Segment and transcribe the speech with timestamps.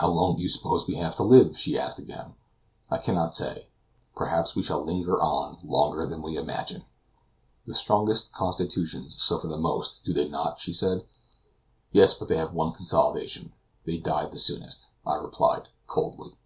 [0.00, 2.32] "How long do you suppose we have to live?" she asked again.
[2.90, 3.68] "I cannot say;
[4.16, 6.84] perhaps we shall linger on longer than we imagine."
[7.66, 11.04] "The strongest constitutions suffer the most, do they not?" she said.
[11.92, 13.52] "Yes; but they have one consolation
[13.84, 16.38] they die the soonest," I replied, coldly.